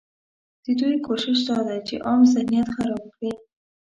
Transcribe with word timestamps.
ددوی 0.63 0.95
کوشش 1.07 1.39
دا 1.47 1.57
دی 1.67 1.79
چې 1.87 1.95
عام 2.07 2.21
ذهنیت 2.33 2.67
خراب 2.75 3.03
کړي 3.15 3.31